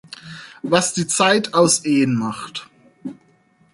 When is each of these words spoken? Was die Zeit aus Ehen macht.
Was 0.63 0.95
die 0.95 1.05
Zeit 1.05 1.53
aus 1.53 1.85
Ehen 1.85 2.15
macht. 2.15 2.67